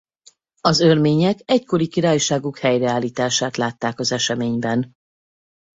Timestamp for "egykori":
1.45-1.87